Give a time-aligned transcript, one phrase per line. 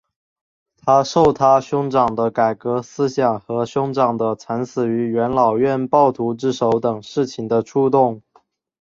[0.77, 8.19] 他受他兄长的改革思想和兄长的惨死于元老院暴徒之手等事情的触动。